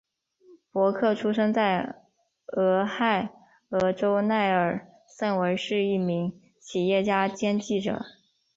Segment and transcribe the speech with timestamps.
[0.73, 2.01] 帕克出生在
[2.47, 3.29] 俄亥
[3.69, 8.01] 俄州奈尔森维尔是一名企业家兼记者。